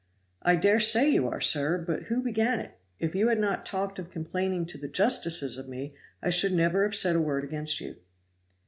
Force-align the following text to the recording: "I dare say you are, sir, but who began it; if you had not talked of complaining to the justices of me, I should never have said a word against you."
"I 0.41 0.55
dare 0.55 0.79
say 0.79 1.11
you 1.11 1.27
are, 1.27 1.39
sir, 1.39 1.77
but 1.77 2.05
who 2.05 2.23
began 2.23 2.59
it; 2.59 2.79
if 2.97 3.13
you 3.13 3.27
had 3.27 3.37
not 3.37 3.67
talked 3.67 3.99
of 3.99 4.09
complaining 4.09 4.65
to 4.65 4.79
the 4.79 4.87
justices 4.87 5.59
of 5.59 5.69
me, 5.69 5.93
I 6.23 6.31
should 6.31 6.53
never 6.53 6.81
have 6.81 6.95
said 6.95 7.15
a 7.15 7.21
word 7.21 7.43
against 7.43 7.79
you." 7.79 7.97